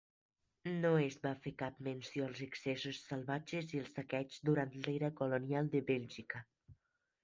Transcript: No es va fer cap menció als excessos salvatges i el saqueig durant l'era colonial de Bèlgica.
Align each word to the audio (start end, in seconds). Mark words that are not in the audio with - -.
No 0.69 0.89
es 1.01 1.17
va 1.25 1.33
fer 1.43 1.53
cap 1.59 1.83
menció 1.89 2.25
als 2.29 2.41
excessos 2.47 3.03
salvatges 3.11 3.77
i 3.77 3.85
el 3.85 3.93
saqueig 3.95 4.41
durant 4.51 4.77
l'era 4.83 5.15
colonial 5.23 5.75
de 5.77 5.89
Bèlgica. 5.97 6.49